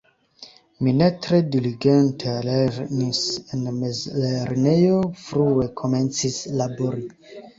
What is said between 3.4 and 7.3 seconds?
en mezlernejo, frue komencis labori.